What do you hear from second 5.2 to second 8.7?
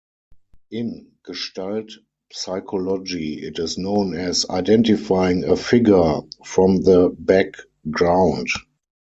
a "figure" from the back"ground".